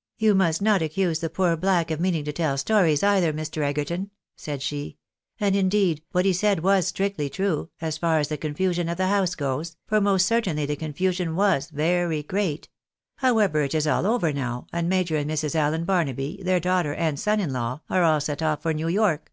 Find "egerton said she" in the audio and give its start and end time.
3.62-4.98